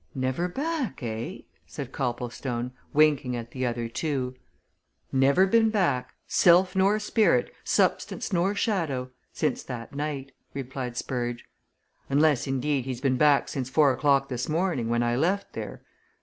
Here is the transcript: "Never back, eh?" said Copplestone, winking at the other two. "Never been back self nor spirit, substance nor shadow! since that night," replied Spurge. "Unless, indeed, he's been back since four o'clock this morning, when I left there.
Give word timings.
"Never 0.15 0.47
back, 0.47 1.03
eh?" 1.03 1.41
said 1.67 1.91
Copplestone, 1.91 2.71
winking 2.91 3.35
at 3.35 3.51
the 3.51 3.67
other 3.67 3.87
two. 3.87 4.33
"Never 5.11 5.45
been 5.45 5.69
back 5.69 6.15
self 6.25 6.75
nor 6.75 6.97
spirit, 6.97 7.53
substance 7.63 8.33
nor 8.33 8.55
shadow! 8.55 9.11
since 9.31 9.61
that 9.61 9.93
night," 9.93 10.31
replied 10.55 10.97
Spurge. 10.97 11.45
"Unless, 12.09 12.47
indeed, 12.47 12.85
he's 12.85 12.99
been 12.99 13.17
back 13.17 13.47
since 13.47 13.69
four 13.69 13.91
o'clock 13.91 14.27
this 14.27 14.49
morning, 14.49 14.89
when 14.89 15.03
I 15.03 15.15
left 15.15 15.53
there. 15.53 15.83